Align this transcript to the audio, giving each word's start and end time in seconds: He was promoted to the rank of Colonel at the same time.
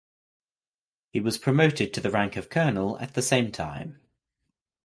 He 1.13 1.19
was 1.19 1.37
promoted 1.37 1.93
to 1.93 2.01
the 2.01 2.09
rank 2.09 2.35
of 2.35 2.49
Colonel 2.49 2.97
at 2.97 3.13
the 3.13 3.21
same 3.21 3.51
time. 3.51 4.01